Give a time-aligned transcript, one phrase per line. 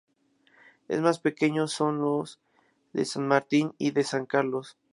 [0.87, 2.39] Es más pequeño que los
[2.91, 4.75] de San Martín y de San Carlos.